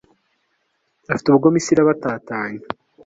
afite 1.11 1.27
ubugome, 1.27 1.57
isi 1.59 1.71
irabatatanya 1.73 2.61